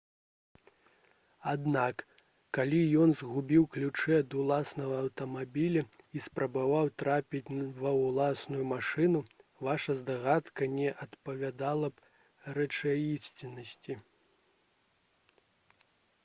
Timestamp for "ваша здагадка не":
9.69-10.89